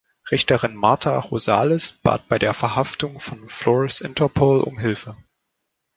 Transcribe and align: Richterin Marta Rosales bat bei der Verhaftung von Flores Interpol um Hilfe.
Richterin 0.31 0.73
Marta 0.75 1.15
Rosales 1.19 1.91
bat 2.01 2.27
bei 2.27 2.39
der 2.39 2.55
Verhaftung 2.55 3.19
von 3.19 3.47
Flores 3.47 4.01
Interpol 4.01 4.61
um 4.61 4.79
Hilfe. 4.79 5.15